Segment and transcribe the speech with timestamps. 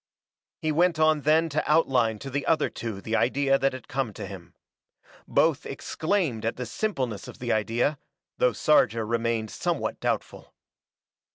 [0.63, 4.13] He went on then to outline to the other two the idea that had come
[4.13, 4.55] to him.
[5.27, 7.99] Both exclaimed at the simpleness of the idea,
[8.39, 10.55] though Sarja remained somewhat doubtful.